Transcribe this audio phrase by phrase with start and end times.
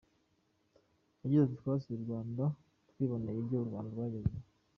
[1.21, 2.43] Yagize ati “Twasuye u Rwanda,
[2.89, 4.35] twiboneye ibyo u Rwanda rwagezeho.